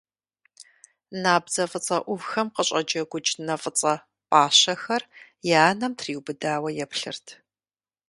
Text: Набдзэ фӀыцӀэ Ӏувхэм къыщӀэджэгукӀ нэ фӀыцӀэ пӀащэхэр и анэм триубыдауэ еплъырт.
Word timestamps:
Набдзэ 1.21 1.63
фӀыцӀэ 1.71 1.97
Ӏувхэм 2.05 2.47
къыщӀэджэгукӀ 2.55 3.33
нэ 3.45 3.55
фӀыцӀэ 3.61 3.93
пӀащэхэр 4.29 5.03
и 5.49 5.51
анэм 5.67 5.93
триубыдауэ 5.99 6.69
еплъырт. 6.83 7.25